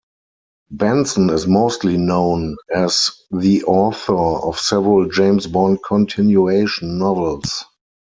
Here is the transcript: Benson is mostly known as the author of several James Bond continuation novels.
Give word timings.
Benson 0.71 1.29
is 1.29 1.45
mostly 1.45 1.95
known 1.95 2.57
as 2.73 3.11
the 3.29 3.63
author 3.65 4.17
of 4.17 4.57
several 4.57 5.07
James 5.07 5.45
Bond 5.45 5.77
continuation 5.85 6.97
novels. 6.97 7.63